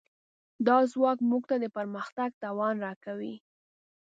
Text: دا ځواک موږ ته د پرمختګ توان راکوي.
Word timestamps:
دا 0.67 0.77
ځواک 0.91 1.19
موږ 1.29 1.43
ته 1.49 1.55
د 1.63 1.65
پرمختګ 1.77 2.29
توان 2.43 2.75
راکوي. 2.85 3.35